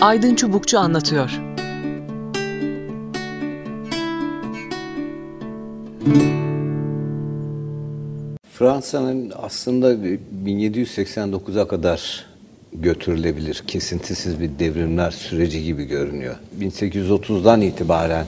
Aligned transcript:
Aydın 0.00 0.34
Çubukçu 0.34 0.78
anlatıyor. 0.78 1.30
Fransa'nın 8.52 9.32
aslında 9.36 9.94
1789'a 10.44 11.68
kadar 11.68 12.26
götürülebilir. 12.72 13.62
Kesintisiz 13.66 14.40
bir 14.40 14.50
devrimler 14.58 15.10
süreci 15.10 15.64
gibi 15.64 15.84
görünüyor. 15.84 16.36
1830'dan 16.60 17.60
itibaren 17.60 18.26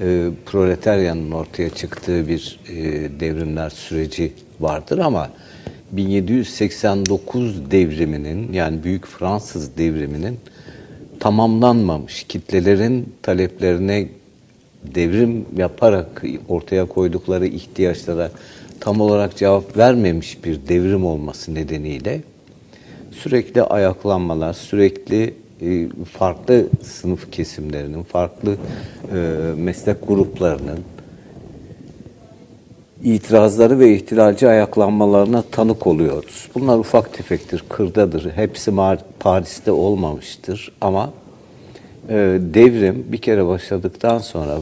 e, 0.00 0.28
proletaryanın 0.46 1.30
ortaya 1.30 1.70
çıktığı 1.70 2.28
bir 2.28 2.60
e, 2.68 2.74
devrimler 3.20 3.70
süreci 3.70 4.32
vardır 4.60 4.98
ama 4.98 5.30
1789 5.92 7.70
devriminin 7.70 8.52
yani 8.52 8.84
Büyük 8.84 9.06
Fransız 9.06 9.76
devriminin 9.76 10.38
tamamlanmamış 11.20 12.24
kitlelerin 12.24 13.14
taleplerine 13.22 14.08
devrim 14.94 15.46
yaparak 15.56 16.24
ortaya 16.48 16.84
koydukları 16.84 17.46
ihtiyaçlara 17.46 18.30
tam 18.80 19.00
olarak 19.00 19.36
cevap 19.36 19.76
vermemiş 19.76 20.44
bir 20.44 20.68
devrim 20.68 21.04
olması 21.04 21.54
nedeniyle 21.54 22.20
sürekli 23.10 23.62
ayaklanmalar, 23.62 24.52
sürekli 24.52 25.34
e, 25.62 25.88
farklı 26.12 26.66
sınıf 26.82 27.32
kesimlerinin, 27.32 28.02
farklı 28.02 28.56
e, 29.12 29.16
meslek 29.56 30.08
gruplarının 30.08 30.78
itirazları 33.02 33.78
ve 33.78 33.94
ihtilalci 33.94 34.48
ayaklanmalarına 34.48 35.42
tanık 35.42 35.86
oluyoruz. 35.86 36.48
Bunlar 36.54 36.78
ufak 36.78 37.12
tefektir, 37.12 37.64
kırdadır. 37.68 38.32
Hepsi 38.34 38.72
Paris'te 39.20 39.72
olmamıştır 39.72 40.72
ama 40.80 41.12
e, 42.08 42.14
devrim 42.40 43.06
bir 43.08 43.18
kere 43.18 43.46
başladıktan 43.46 44.18
sonra 44.18 44.58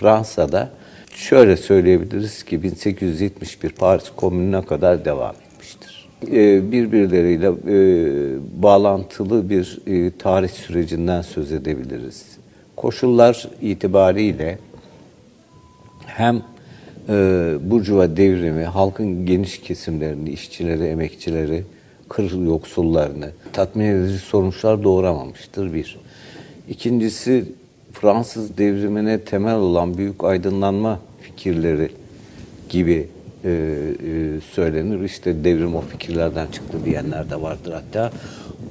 Fransa'da 0.00 0.70
şöyle 1.14 1.56
söyleyebiliriz 1.56 2.42
ki 2.42 2.62
1871 2.62 3.70
Paris 3.70 4.04
Komünü'ne 4.16 4.62
kadar 4.62 5.04
devam 5.04 5.34
etmiştir. 5.34 6.08
E, 6.32 6.72
birbirleriyle 6.72 7.48
e, 7.48 8.62
bağlantılı 8.62 9.50
bir 9.50 9.78
e, 9.86 10.10
tarih 10.18 10.48
sürecinden 10.48 11.22
söz 11.22 11.52
edebiliriz. 11.52 12.26
Koşullar 12.76 13.48
itibariyle 13.62 14.58
hem 16.06 16.42
e, 17.08 17.54
Burjuva 17.62 18.16
devrimi 18.16 18.64
halkın 18.64 19.26
geniş 19.26 19.60
kesimlerini, 19.60 20.30
işçileri, 20.30 20.84
emekçileri, 20.84 21.64
kır 22.08 22.44
yoksullarını 22.46 23.30
tatmin 23.52 23.84
edici 23.84 24.18
sonuçlar 24.18 24.82
doğuramamıştır 24.82 25.74
bir. 25.74 25.98
İkincisi 26.68 27.44
Fransız 27.92 28.58
devrimine 28.58 29.20
temel 29.20 29.56
olan 29.56 29.98
büyük 29.98 30.24
aydınlanma 30.24 31.00
fikirleri 31.20 31.90
gibi 32.68 33.08
e, 33.44 33.50
e, 33.50 34.40
söylenir. 34.52 35.00
İşte 35.00 35.44
devrim 35.44 35.76
o 35.76 35.80
fikirlerden 35.80 36.46
çıktı 36.46 36.78
diyenler 36.84 37.30
de 37.30 37.42
vardır 37.42 37.72
hatta. 37.72 38.12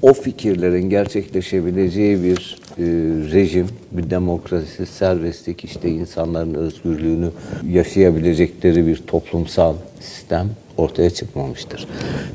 O 0.01 0.13
fikirlerin 0.13 0.89
gerçekleşebileceği 0.89 2.23
bir 2.23 2.62
e, 2.77 2.83
rejim, 3.31 3.67
bir 3.91 4.09
demokrasi, 4.09 4.85
serbestlik, 4.85 5.65
işte 5.65 5.89
insanların 5.89 6.53
özgürlüğünü 6.53 7.29
yaşayabilecekleri 7.69 8.87
bir 8.87 8.97
toplumsal 8.97 9.75
sistem 9.99 10.49
ortaya 10.77 11.09
çıkmamıştır. 11.09 11.87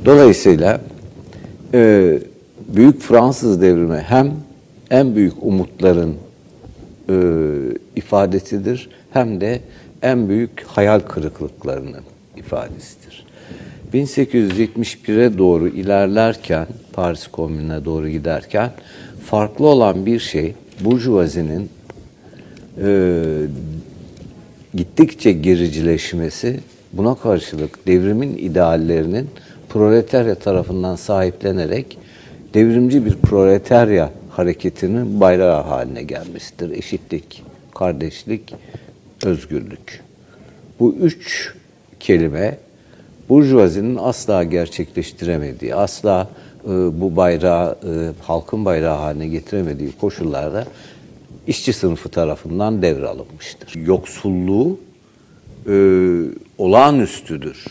Dolayısıyla 0.04 0.80
e, 1.74 2.18
Büyük 2.68 3.00
Fransız 3.00 3.62
devrimi 3.62 3.98
hem 3.98 4.32
en 4.90 5.16
büyük 5.16 5.42
umutların 5.42 6.14
e, 7.10 7.14
ifadesidir 7.96 8.88
hem 9.10 9.40
de 9.40 9.60
en 10.02 10.28
büyük 10.28 10.62
hayal 10.66 11.00
kırıklıklarının 11.00 12.02
ifadesidir. 12.36 13.26
1871'e 13.94 15.38
doğru 15.38 15.68
ilerlerken, 15.68 16.66
Paris 16.92 17.26
Komünü'ne 17.26 17.84
doğru 17.84 18.08
giderken 18.08 18.70
farklı 19.30 19.66
olan 19.66 20.06
bir 20.06 20.18
şey 20.18 20.54
Burjuvazi'nin 20.80 21.70
e, 22.82 22.90
gittikçe 24.74 25.32
gericileşmesi 25.32 26.60
buna 26.92 27.14
karşılık 27.14 27.86
devrimin 27.86 28.38
ideallerinin 28.38 29.30
proletarya 29.68 30.34
tarafından 30.34 30.96
sahiplenerek 30.96 31.98
devrimci 32.54 33.06
bir 33.06 33.16
proletarya 33.16 34.10
hareketinin 34.30 35.20
bayrağı 35.20 35.62
haline 35.62 36.02
gelmesidir. 36.02 36.70
Eşitlik, 36.70 37.42
kardeşlik, 37.74 38.54
özgürlük. 39.24 40.00
Bu 40.80 40.94
üç 40.94 41.54
kelime 42.00 42.58
Burjuvazi'nin 43.28 43.96
asla 44.00 44.44
gerçekleştiremediği, 44.44 45.74
asla 45.74 46.30
bu 46.70 47.16
bayrağı 47.16 47.72
e, 47.72 48.22
halkın 48.22 48.64
bayrağı 48.64 48.96
haline 48.96 49.28
getiremediği 49.28 49.92
koşullarda 50.00 50.66
işçi 51.46 51.72
sınıfı 51.72 52.08
tarafından 52.08 52.82
devralınmıştır. 52.82 53.74
Yoksulluğu 53.74 54.78
e, 55.68 55.74
olağanüstüdür. 56.58 57.66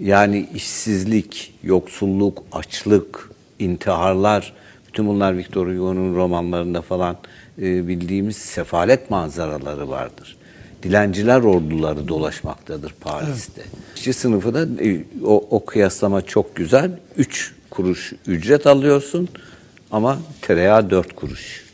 Yani 0.00 0.48
işsizlik, 0.54 1.54
yoksulluk, 1.62 2.42
açlık, 2.52 3.30
intiharlar, 3.58 4.52
bütün 4.88 5.06
bunlar 5.06 5.36
Victor 5.36 5.66
Hugo'nun 5.66 6.16
romanlarında 6.16 6.82
falan 6.82 7.16
e, 7.58 7.88
bildiğimiz 7.88 8.36
sefalet 8.36 9.10
manzaraları 9.10 9.88
vardır. 9.88 10.36
Dilenciler 10.82 11.40
orduları 11.40 12.08
dolaşmaktadır 12.08 12.94
Paris'te. 13.00 13.60
Evet. 13.60 13.96
İşçi 13.96 14.12
sınıfı 14.12 14.54
da 14.54 14.84
e, 14.84 15.04
o, 15.24 15.46
o 15.50 15.64
kıyaslama 15.64 16.22
çok 16.22 16.56
güzel. 16.56 16.90
Üç 17.16 17.54
kuruş 17.78 18.12
ücret 18.26 18.66
alıyorsun 18.66 19.28
ama 19.90 20.18
tereyağı 20.42 20.90
dört 20.90 21.14
kuruş. 21.14 21.64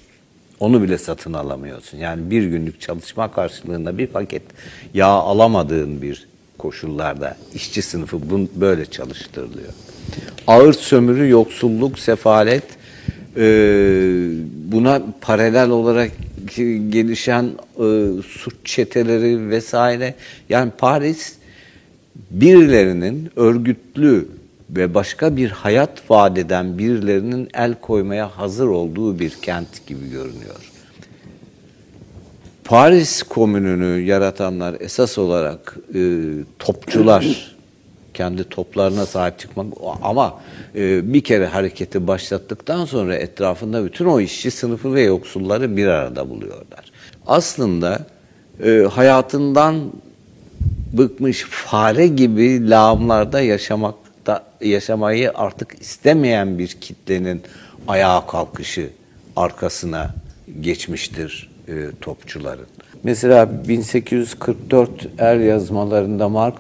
Onu 0.61 0.83
bile 0.83 0.99
satın 0.99 1.33
alamıyorsun. 1.33 1.99
Yani 1.99 2.31
bir 2.31 2.43
günlük 2.43 2.81
çalışma 2.81 3.33
karşılığında 3.33 3.99
bir 3.99 4.07
paket 4.07 4.43
yağ 4.95 5.07
alamadığın 5.07 6.03
bir 6.03 6.27
koşullarda 6.59 7.37
işçi 7.55 7.83
sınıfı 7.83 8.19
böyle 8.55 8.87
çalıştırılıyor. 8.87 9.73
Ağır 10.47 10.73
sömürü, 10.73 11.29
yoksulluk, 11.29 11.99
sefalet, 11.99 12.65
e, 13.37 13.47
buna 14.73 15.03
paralel 15.21 15.71
olarak 15.71 16.11
gelişen 16.89 17.45
e, 17.79 17.87
suç 18.23 18.55
çeteleri 18.65 19.51
vesaire. 19.51 20.15
Yani 20.49 20.73
Paris 20.79 21.35
birilerinin 22.31 23.31
örgütlü 23.37 24.29
ve 24.77 24.95
başka 24.95 25.37
bir 25.37 25.51
hayat 25.51 26.11
vaat 26.11 26.39
eden 26.39 26.79
birilerinin 26.79 27.49
el 27.55 27.75
koymaya 27.75 28.39
hazır 28.39 28.67
olduğu 28.67 29.19
bir 29.19 29.31
kent 29.31 29.87
gibi 29.87 30.11
görünüyor. 30.11 30.71
Paris 32.65 33.23
komününü 33.23 34.01
yaratanlar 34.01 34.77
esas 34.81 35.19
olarak 35.19 35.77
e, 35.95 36.01
topçular, 36.59 37.55
kendi 38.15 38.49
toplarına 38.49 39.07
sahip 39.07 39.39
çıkmak 39.39 39.67
ama 40.03 40.41
e, 40.75 41.13
bir 41.13 41.21
kere 41.21 41.47
hareketi 41.47 42.07
başlattıktan 42.07 42.85
sonra 42.85 43.17
etrafında 43.17 43.85
bütün 43.85 44.05
o 44.05 44.21
işçi 44.21 44.51
sınıfı 44.51 44.95
ve 44.95 45.03
yoksulları 45.03 45.77
bir 45.77 45.87
arada 45.87 46.31
buluyorlar. 46.31 46.93
Aslında 47.27 48.07
e, 48.65 48.89
hayatından 48.93 49.93
bıkmış 50.93 51.43
fare 51.43 52.07
gibi 52.07 52.71
lağımlarda 52.71 53.41
yaşamak 53.41 54.04
da 54.27 54.45
yaşamayı 54.61 55.33
artık 55.35 55.81
istemeyen 55.81 56.59
bir 56.59 56.69
kitlenin 56.69 57.43
ayağa 57.89 58.27
kalkışı 58.27 58.91
arkasına 59.37 60.15
geçmiştir 60.61 61.51
e, 61.69 61.73
topçuların. 62.01 62.67
Mesela 63.03 63.69
1844 63.69 64.91
er 65.19 65.37
yazmalarında 65.37 66.29
Marx 66.29 66.57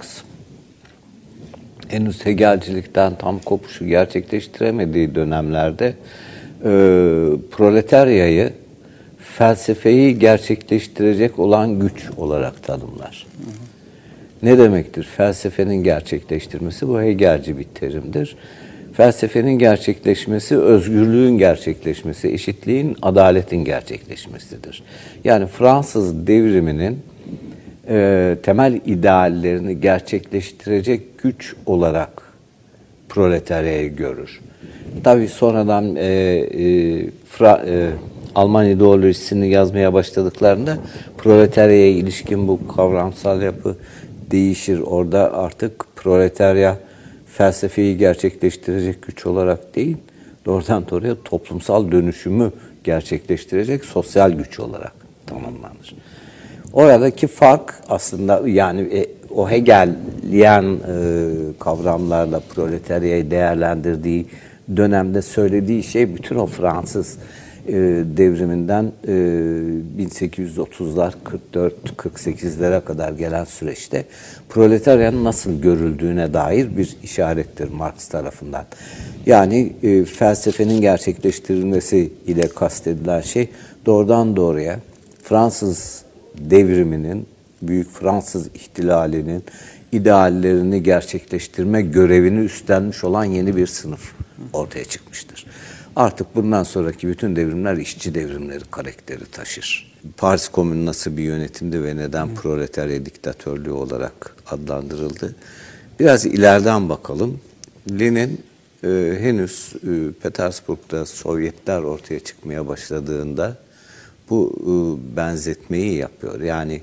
henüz 1.89 2.27
Hegelcilikten 2.27 3.15
tam 3.19 3.39
kopuşu 3.39 3.87
gerçekleştiremediği 3.87 5.15
dönemlerde 5.15 5.87
e, 5.87 6.71
proletaryayı 7.51 8.53
felsefeyi 9.19 10.19
gerçekleştirecek 10.19 11.39
olan 11.39 11.81
güç 11.81 12.11
olarak 12.17 12.63
tanımlar. 12.63 13.27
Hı 13.37 13.51
hı. 13.51 13.74
Ne 14.45 14.59
demektir? 14.59 15.03
Felsefenin 15.17 15.85
gerçekleştirmesi 15.85 16.89
bu 16.89 17.01
Hegelci 17.01 17.59
bir 17.59 17.65
terimdir. 17.65 18.37
Felsefenin 18.93 19.59
gerçekleşmesi, 19.59 20.59
özgürlüğün 20.59 21.39
gerçekleşmesi, 21.39 22.29
eşitliğin, 22.29 22.97
adaletin 23.03 23.65
gerçekleşmesidir. 23.65 24.83
Yani 25.25 25.47
Fransız 25.47 26.27
devriminin 26.27 26.99
e, 27.89 28.37
temel 28.43 28.81
ideallerini 28.87 29.81
gerçekleştirecek 29.81 31.19
güç 31.19 31.55
olarak 31.67 32.23
proletaryayı 33.09 33.97
görür. 33.97 34.41
Tabii 35.05 35.29
sonradan 35.29 35.97
e, 35.97 36.05
e, 36.05 37.11
Fra, 37.29 37.65
e, 37.67 37.91
Alman 38.35 38.67
ideolojisini 38.67 39.49
yazmaya 39.49 39.93
başladıklarında 39.93 40.79
proletaryaya 41.19 41.89
ilişkin 41.89 42.49
bu 42.49 42.69
kavramsal 42.69 43.43
yapı 43.43 43.77
değişir. 44.31 44.81
Orada 44.81 45.35
artık 45.35 45.85
proletarya 45.97 46.79
felsefeyi 47.27 47.97
gerçekleştirecek 47.97 49.03
güç 49.03 49.27
olarak 49.27 49.77
değil, 49.77 49.97
doğrudan 50.47 50.89
doğruya 50.91 51.15
toplumsal 51.25 51.93
dönüşümü 51.93 52.53
gerçekleştirecek 52.85 53.85
sosyal 53.85 54.33
güç 54.33 54.61
olarak 54.61 54.93
tanımlanır. 55.27 55.95
Oradaki 56.73 57.27
fark 57.27 57.75
aslında 57.89 58.43
yani 58.49 58.81
e, 58.81 59.07
o 59.35 59.51
Hegelian 59.51 60.75
e, 60.75 60.79
kavramlarla 61.59 62.41
proletaryayı 62.41 63.31
değerlendirdiği 63.31 64.27
dönemde 64.77 65.23
söylediği 65.23 65.83
şey 65.83 66.15
bütün 66.15 66.37
o 66.37 66.47
Fransız 66.47 67.19
e, 67.69 67.73
devriminden 68.17 68.93
e, 69.07 69.13
1830'lar 70.03 71.13
44-48'lere 71.55 72.85
kadar 72.85 73.13
gelen 73.13 73.45
süreçte 73.45 74.05
proletaryanın 74.49 75.25
nasıl 75.25 75.61
görüldüğüne 75.61 76.35
dair 76.35 76.77
bir 76.77 76.97
işarettir 77.03 77.71
Marx 77.71 78.09
tarafından. 78.09 78.65
Yani 79.27 79.73
e, 79.83 80.05
felsefenin 80.05 80.81
gerçekleştirilmesi 80.81 82.13
ile 82.27 82.49
kastedilen 82.49 83.21
şey 83.21 83.49
doğrudan 83.87 84.37
doğruya 84.37 84.81
Fransız 85.23 86.03
devriminin, 86.39 87.27
Büyük 87.63 87.91
Fransız 87.91 88.47
ihtilalinin 88.55 89.45
ideallerini 89.93 90.83
gerçekleştirme 90.83 91.83
görevini 91.83 92.41
üstlenmiş 92.41 93.05
olan 93.05 93.25
yeni 93.25 93.57
bir 93.57 93.67
sınıf 93.67 94.13
ortaya 94.53 94.85
çıkmıştır. 94.85 95.47
Artık 95.97 96.37
bundan 96.37 96.63
sonraki 96.63 97.09
bütün 97.09 97.37
devrimler 97.37 97.77
işçi 97.77 98.15
devrimleri 98.15 98.65
karakteri 98.71 99.25
taşır. 99.25 99.95
Paris 100.17 100.49
Komünü 100.49 100.87
nasıl 100.87 101.17
bir 101.17 101.23
yönetimdi 101.23 101.85
ve 101.85 101.97
neden 101.97 102.27
Hı. 102.27 102.35
proletarya 102.35 103.07
diktatörlüğü 103.07 103.71
olarak 103.71 104.37
adlandırıldı? 104.47 105.37
Biraz 106.01 106.27
ileriden 106.27 106.89
bakalım. 106.89 107.41
Lenin 107.91 108.41
e, 108.85 109.17
henüz 109.21 109.73
e, 109.75 110.13
Petersburg'da 110.23 111.07
Sovyetler 111.07 111.81
ortaya 111.81 112.21
çıkmaya 112.21 112.69
başladığında 112.69 113.57
bu 114.31 114.53
e, 114.61 115.17
benzetmeyi 115.17 115.95
yapıyor. 115.95 116.41
Yani 116.41 116.83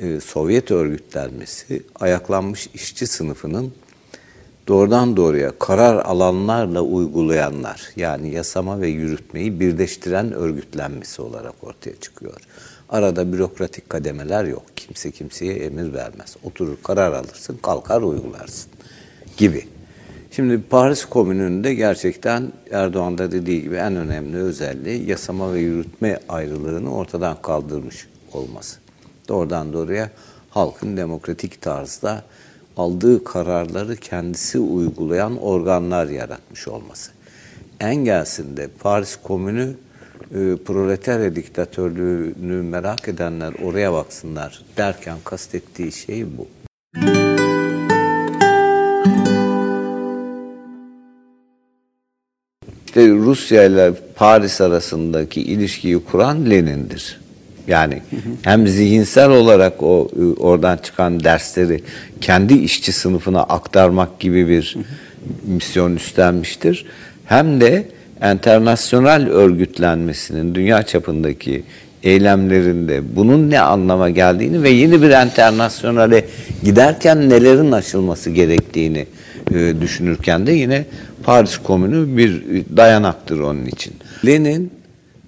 e, 0.00 0.20
Sovyet 0.20 0.70
örgütlenmesi 0.70 1.82
ayaklanmış 2.00 2.68
işçi 2.74 3.06
sınıfının 3.06 3.72
doğrudan 4.68 5.16
doğruya 5.16 5.52
karar 5.58 6.04
alanlarla 6.04 6.80
uygulayanlar 6.80 7.88
yani 7.96 8.34
yasama 8.34 8.80
ve 8.80 8.88
yürütmeyi 8.88 9.60
birleştiren 9.60 10.32
örgütlenmesi 10.32 11.22
olarak 11.22 11.54
ortaya 11.62 11.96
çıkıyor. 11.96 12.40
Arada 12.88 13.32
bürokratik 13.32 13.90
kademeler 13.90 14.44
yok. 14.44 14.62
Kimse 14.76 15.10
kimseye 15.10 15.54
emir 15.54 15.92
vermez. 15.92 16.36
Oturur 16.44 16.76
karar 16.82 17.12
alırsın, 17.12 17.58
kalkar 17.62 18.02
uygularsın 18.02 18.70
gibi. 19.36 19.66
Şimdi 20.30 20.62
Paris 20.62 21.04
Komünü'nde 21.04 21.74
gerçekten 21.74 22.52
Erdoğan 22.70 23.18
da 23.18 23.32
dediği 23.32 23.62
gibi 23.62 23.74
en 23.74 23.96
önemli 23.96 24.36
özelliği 24.36 25.10
yasama 25.10 25.54
ve 25.54 25.60
yürütme 25.60 26.20
ayrılığını 26.28 26.94
ortadan 26.94 27.42
kaldırmış 27.42 28.08
olması. 28.32 28.78
Doğrudan 29.28 29.72
doğruya 29.72 30.10
halkın 30.50 30.96
demokratik 30.96 31.62
tarzda 31.62 32.22
aldığı 32.76 33.24
kararları 33.24 33.96
kendisi 33.96 34.58
uygulayan 34.58 35.36
organlar 35.42 36.06
yaratmış 36.06 36.68
olması. 36.68 37.10
Engels'in 37.80 38.58
Paris 38.82 39.16
Komünü 39.22 39.74
e, 40.30 40.56
proletarya 40.64 41.36
diktatörlüğünü 41.36 42.62
merak 42.62 43.08
edenler 43.08 43.54
oraya 43.64 43.92
baksınlar 43.92 44.62
derken 44.76 45.16
kastettiği 45.24 45.92
şey 45.92 46.26
bu. 46.38 46.46
İşte 52.86 53.08
Rusya 53.08 53.64
ile 53.64 53.92
Paris 54.16 54.60
arasındaki 54.60 55.42
ilişkiyi 55.42 56.04
kuran 56.04 56.50
Lenin'dir. 56.50 57.21
Yani 57.68 58.02
hem 58.42 58.68
zihinsel 58.68 59.30
olarak 59.30 59.82
o 59.82 60.08
ıı, 60.18 60.34
oradan 60.34 60.76
çıkan 60.76 61.24
dersleri 61.24 61.82
kendi 62.20 62.54
işçi 62.54 62.92
sınıfına 62.92 63.42
aktarmak 63.42 64.20
gibi 64.20 64.48
bir 64.48 64.76
misyon 65.44 65.96
üstlenmiştir. 65.96 66.86
Hem 67.24 67.60
de 67.60 67.88
internasyonel 68.32 69.28
örgütlenmesinin 69.28 70.54
dünya 70.54 70.82
çapındaki 70.82 71.62
eylemlerinde 72.02 73.16
bunun 73.16 73.50
ne 73.50 73.60
anlama 73.60 74.10
geldiğini 74.10 74.62
ve 74.62 74.70
yeni 74.70 75.02
bir 75.02 75.26
internasyonale 75.26 76.24
giderken 76.62 77.30
nelerin 77.30 77.72
aşılması 77.72 78.30
gerektiğini 78.30 79.06
e, 79.54 79.80
düşünürken 79.80 80.46
de 80.46 80.52
yine 80.52 80.84
Paris 81.22 81.58
Komünü 81.58 82.16
bir 82.16 82.42
dayanaktır 82.76 83.38
onun 83.38 83.66
için. 83.66 83.94
Lenin 84.26 84.70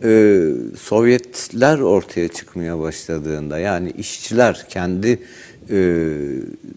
e, 0.04 0.42
Sovyetler 0.78 1.78
ortaya 1.78 2.28
çıkmaya 2.28 2.78
başladığında 2.78 3.58
yani 3.58 3.90
işçiler 3.90 4.66
kendi 4.68 5.22
e, 5.70 6.08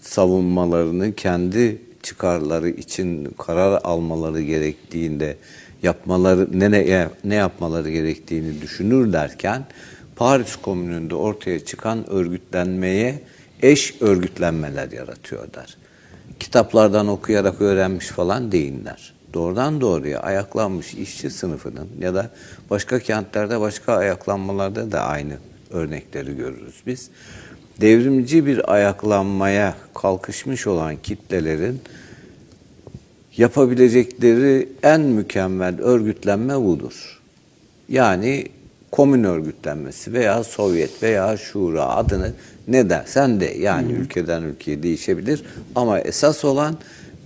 savunmalarını 0.02 1.14
kendi 1.16 1.82
çıkarları 2.04 2.70
için 2.70 3.26
karar 3.38 3.82
almaları 3.84 4.42
gerektiğinde 4.42 5.38
yapmaları 5.84 6.60
ne 6.60 6.72
ne, 6.72 7.10
ne 7.24 7.36
yapmaları 7.36 7.90
gerektiğini 7.90 8.62
düşünür 8.62 9.14
derken 9.14 9.66
Paris 10.16 10.56
Komünü'nde 10.56 11.16
ortaya 11.16 11.66
çıkan 11.66 12.10
örgütlenmeye 12.10 13.20
eş 13.62 14.02
örgütlenmeler 14.02 14.92
yaratıyorlar. 14.92 15.78
Kitaplardan 16.40 17.08
okuyarak 17.08 17.62
öğrenmiş 17.62 18.08
falan 18.08 18.52
değiller 18.52 19.17
doğrudan 19.34 19.82
doğruya 19.82 20.20
ayaklanmış 20.20 20.94
işçi 20.94 21.30
sınıfının 21.30 21.88
ya 22.00 22.16
da 22.16 22.30
başka 22.70 23.00
kentlerde 23.00 23.60
başka 23.60 23.94
ayaklanmalarda 23.94 24.92
da 24.92 25.02
aynı 25.02 25.34
örnekleri 25.72 26.36
görürüz 26.36 26.82
biz. 26.86 27.10
Devrimci 27.82 28.46
bir 28.46 28.74
ayaklanmaya 28.74 29.76
kalkışmış 29.94 30.68
olan 30.68 30.96
kitlelerin 31.04 31.82
yapabilecekleri 33.38 34.70
en 34.84 35.02
mükemmel 35.02 35.82
örgütlenme 35.82 36.62
budur. 36.62 37.22
Yani 37.90 38.48
komün 38.92 39.24
örgütlenmesi 39.24 40.14
veya 40.14 40.44
Sovyet 40.44 41.04
veya 41.04 41.38
Şura 41.38 41.88
adını 41.90 42.34
ne 42.68 42.90
dersen 42.90 43.40
de 43.40 43.46
yani 43.46 43.92
ülkeden 43.92 44.44
ülkeye 44.44 44.84
değişebilir 44.84 45.44
ama 45.76 46.00
esas 46.00 46.46
olan 46.46 46.78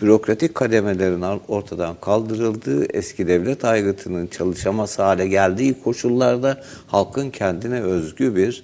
bürokratik 0.01 0.55
kademelerin 0.55 1.21
ortadan 1.47 1.95
kaldırıldığı, 2.01 2.85
eski 2.85 3.27
devlet 3.27 3.65
aygıtının 3.65 4.27
çalışamaz 4.27 4.99
hale 4.99 5.27
geldiği 5.27 5.75
koşullarda 5.83 6.63
halkın 6.87 7.29
kendine 7.29 7.81
özgü 7.81 8.35
bir 8.35 8.63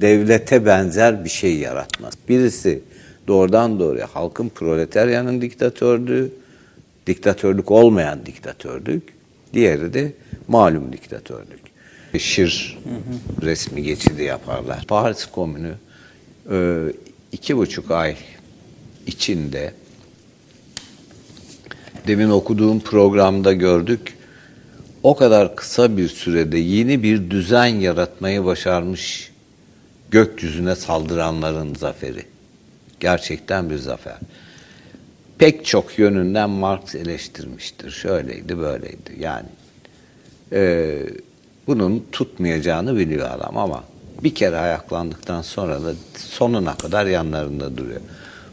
devlete 0.00 0.66
benzer 0.66 1.24
bir 1.24 1.30
şey 1.30 1.56
yaratması. 1.56 2.18
Birisi 2.28 2.80
doğrudan 3.28 3.80
doğruya 3.80 4.06
halkın 4.06 4.48
proletaryanın 4.48 5.40
diktatörlüğü, 5.40 6.32
diktatörlük 7.06 7.70
olmayan 7.70 8.26
diktatörlük, 8.26 9.02
diğeri 9.54 9.94
de 9.94 10.12
malum 10.48 10.92
diktatörlük. 10.92 11.60
Şir 12.18 12.78
resmi 13.42 13.82
geçidi 13.82 14.22
yaparlar. 14.22 14.84
Paris 14.88 15.26
Komünü 15.26 15.72
e, 16.50 16.78
iki 17.32 17.56
buçuk 17.56 17.90
ay 17.90 18.16
içinde 19.06 19.72
demin 22.08 22.30
okuduğum 22.30 22.80
programda 22.80 23.52
gördük. 23.52 24.14
O 25.02 25.16
kadar 25.16 25.56
kısa 25.56 25.96
bir 25.96 26.08
sürede 26.08 26.58
yeni 26.58 27.02
bir 27.02 27.30
düzen 27.30 27.66
yaratmayı 27.66 28.44
başarmış 28.44 29.32
gökyüzüne 30.10 30.74
saldıranların 30.74 31.74
zaferi. 31.74 32.24
Gerçekten 33.00 33.70
bir 33.70 33.76
zafer. 33.76 34.16
Pek 35.38 35.64
çok 35.64 35.98
yönünden 35.98 36.50
Marx 36.50 36.94
eleştirmiştir. 36.94 37.90
Şöyleydi, 37.90 38.58
böyleydi. 38.58 39.12
Yani 39.18 39.48
e, 40.52 40.94
bunun 41.66 42.06
tutmayacağını 42.12 42.96
biliyor 42.96 43.30
adam 43.30 43.56
ama 43.56 43.84
bir 44.22 44.34
kere 44.34 44.56
ayaklandıktan 44.56 45.42
sonra 45.42 45.84
da 45.84 45.92
sonuna 46.16 46.74
kadar 46.76 47.06
yanlarında 47.06 47.76
duruyor. 47.76 48.00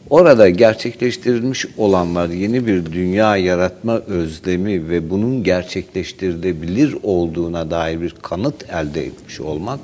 Orada 0.10 0.50
gerçekleştirilmiş 0.50 1.66
olanlar 1.78 2.30
yeni 2.30 2.68
bir 2.68 2.86
dünya 2.86 3.38
yaratma 3.38 3.98
özlemi 3.98 4.90
ve 4.90 5.10
bunun 5.10 5.44
gerçekleştirilebilir 5.44 6.96
olduğuna 7.04 7.72
dair 7.72 8.02
bir 8.02 8.16
kanıt 8.22 8.70
elde 8.70 9.06
etmiş 9.06 9.40
olmak 9.40 9.80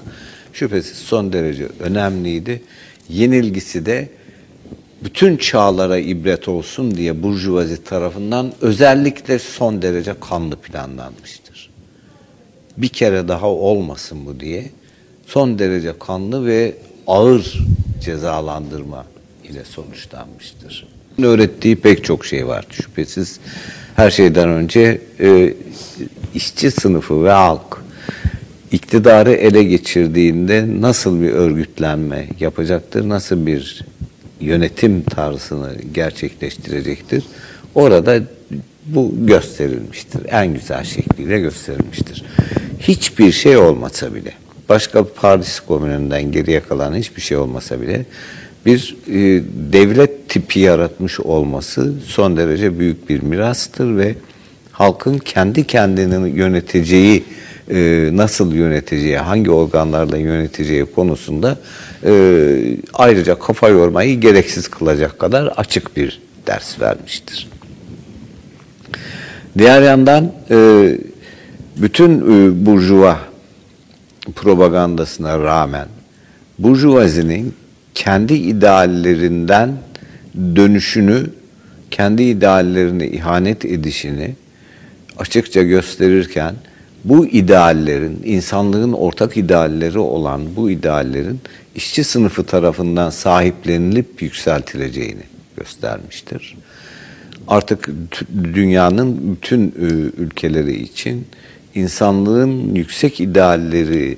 şüphesiz 0.53 0.97
son 0.97 1.33
derece 1.33 1.67
önemliydi. 1.79 2.61
Yenilgisi 3.09 3.85
de 3.85 4.09
bütün 5.03 5.37
çağlara 5.37 5.97
ibret 5.97 6.47
olsun 6.47 6.95
diye 6.95 7.23
Burjuvazi 7.23 7.83
tarafından 7.83 8.51
özellikle 8.61 9.39
son 9.39 9.81
derece 9.81 10.13
kanlı 10.29 10.55
planlanmıştır. 10.55 11.69
Bir 12.77 12.89
kere 12.89 13.27
daha 13.27 13.47
olmasın 13.47 14.25
bu 14.25 14.39
diye 14.39 14.69
son 15.27 15.59
derece 15.59 15.93
kanlı 15.99 16.45
ve 16.45 16.75
ağır 17.07 17.59
cezalandırma 18.01 19.05
ile 19.51 19.65
sonuçlanmıştır. 19.65 20.87
Öğrettiği 21.23 21.75
pek 21.75 22.03
çok 22.03 22.25
şey 22.25 22.47
var 22.47 22.65
şüphesiz. 22.71 23.39
Her 23.95 24.11
şeyden 24.11 24.49
önce 24.49 25.01
e, 25.19 25.53
işçi 26.35 26.71
sınıfı 26.71 27.23
ve 27.23 27.31
halk 27.31 27.81
iktidarı 28.71 29.31
ele 29.31 29.63
geçirdiğinde 29.63 30.65
nasıl 30.81 31.21
bir 31.21 31.29
örgütlenme 31.29 32.27
yapacaktır, 32.39 33.09
nasıl 33.09 33.45
bir 33.45 33.85
yönetim 34.41 35.01
tarzını 35.01 35.71
gerçekleştirecektir. 35.93 37.23
Orada 37.75 38.19
bu 38.85 39.13
gösterilmiştir. 39.25 40.21
En 40.29 40.53
güzel 40.53 40.83
şekliyle 40.83 41.39
gösterilmiştir. 41.39 42.23
Hiçbir 42.79 43.31
şey 43.31 43.57
olmasa 43.57 44.15
bile, 44.15 44.33
başka 44.69 45.03
Paris 45.07 45.59
Komünü'nden 45.59 46.31
geriye 46.31 46.59
kalan 46.59 46.95
hiçbir 46.95 47.21
şey 47.21 47.37
olmasa 47.37 47.81
bile 47.81 48.05
bir 48.65 48.97
e, 49.07 49.43
devlet 49.73 50.29
tipi 50.29 50.59
yaratmış 50.59 51.19
olması 51.19 51.93
son 52.05 52.37
derece 52.37 52.79
büyük 52.79 53.09
bir 53.09 53.21
mirastır 53.23 53.97
ve 53.97 54.15
halkın 54.71 55.17
kendi 55.17 55.67
kendini 55.67 56.29
yöneteceği, 56.29 57.23
e, 57.71 58.09
nasıl 58.13 58.53
yöneteceği, 58.53 59.17
hangi 59.17 59.51
organlarla 59.51 60.17
yöneteceği 60.17 60.85
konusunda 60.85 61.57
e, 62.05 62.77
ayrıca 62.93 63.39
kafa 63.39 63.69
yormayı 63.69 64.19
gereksiz 64.19 64.67
kılacak 64.67 65.19
kadar 65.19 65.45
açık 65.45 65.97
bir 65.97 66.21
ders 66.47 66.81
vermiştir. 66.81 67.49
Diğer 69.57 69.81
yandan 69.81 70.31
e, 70.51 70.89
bütün 71.77 72.19
e, 72.19 72.65
burjuva 72.65 73.19
propagandasına 74.35 75.39
rağmen 75.39 75.87
burjuvazinin 76.59 77.53
kendi 78.01 78.33
ideallerinden 78.33 79.73
dönüşünü, 80.55 81.25
kendi 81.91 82.23
ideallerine 82.23 83.07
ihanet 83.07 83.65
edişini 83.65 84.35
açıkça 85.17 85.63
gösterirken 85.63 86.55
bu 87.03 87.27
ideallerin, 87.27 88.21
insanlığın 88.25 88.93
ortak 88.93 89.37
idealleri 89.37 89.99
olan 89.99 90.41
bu 90.55 90.71
ideallerin 90.71 91.39
işçi 91.75 92.03
sınıfı 92.03 92.43
tarafından 92.43 93.09
sahiplenilip 93.09 94.21
yükseltileceğini 94.21 95.23
göstermiştir. 95.57 96.57
Artık 97.47 97.89
dünyanın 98.53 99.35
bütün 99.35 99.67
e, 99.67 99.85
ülkeleri 100.21 100.81
için 100.81 101.27
insanlığın 101.75 102.75
yüksek 102.75 103.19
idealleri 103.19 104.17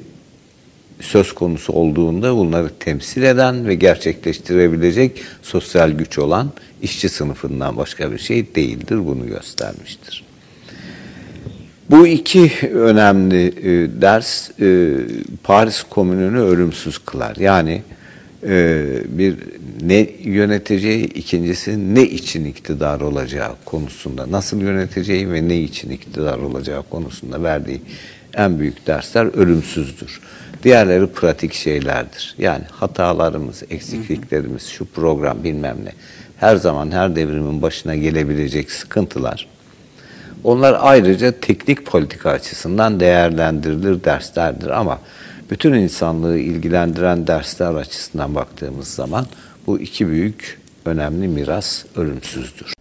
söz 1.00 1.34
konusu 1.36 1.74
olduğunda 1.74 2.36
bunları 2.36 2.70
temsil 2.80 3.24
eden 3.24 3.68
ve 3.68 3.76
gerçekleştirebilecek 3.76 5.22
sosyal 5.42 5.92
güç 5.92 6.20
olan 6.20 6.52
işçi 6.82 7.10
sınıfından 7.10 7.78
başka 7.78 8.12
bir 8.12 8.20
şey 8.20 8.56
değildir. 8.56 9.08
Bunu 9.08 9.28
göstermiştir. 9.28 10.24
Bu 11.90 12.08
iki 12.08 12.52
önemli 12.74 13.48
e, 13.48 14.02
ders 14.02 14.50
e, 14.62 14.94
Paris 15.44 15.84
Komünü'nü 15.84 16.40
ölümsüz 16.40 16.98
kılar. 16.98 17.36
Yani 17.36 17.82
e, 18.48 18.86
bir 19.08 19.36
ne 19.82 20.10
yöneteceği, 20.24 21.06
ikincisi 21.06 21.96
ne 21.96 22.04
için 22.04 22.46
iktidar 22.46 23.02
olacağı 23.02 23.56
konusunda, 23.66 24.32
nasıl 24.32 24.62
yöneteceği 24.62 25.32
ve 25.32 25.48
ne 25.48 25.58
için 25.58 25.90
iktidar 25.90 26.38
olacağı 26.38 26.84
konusunda 26.84 27.44
verdiği 27.44 27.82
en 28.34 28.60
büyük 28.60 28.88
dersler 28.88 29.26
ölümsüzdür. 29.26 30.20
Diğerleri 30.64 31.08
pratik 31.08 31.54
şeylerdir. 31.54 32.36
Yani 32.38 32.64
hatalarımız, 32.72 33.64
eksikliklerimiz, 33.70 34.68
şu 34.68 34.86
program 34.86 35.44
bilmem 35.44 35.78
ne. 35.86 35.92
Her 36.38 36.56
zaman 36.56 36.92
her 36.92 37.16
devrimin 37.16 37.62
başına 37.62 37.96
gelebilecek 37.96 38.72
sıkıntılar. 38.72 39.48
Onlar 40.44 40.78
ayrıca 40.80 41.40
teknik 41.40 41.86
politika 41.86 42.30
açısından 42.30 43.00
değerlendirilir 43.00 44.04
derslerdir 44.04 44.70
ama 44.70 45.00
bütün 45.50 45.74
insanlığı 45.74 46.38
ilgilendiren 46.38 47.28
dersler 47.28 47.74
açısından 47.74 48.36
baktığımız 48.36 48.88
zaman 48.88 49.26
bu 49.68 49.80
iki 49.80 50.08
büyük 50.08 50.62
önemli 50.86 51.28
miras 51.28 51.86
ölümsüzdür. 51.96 52.74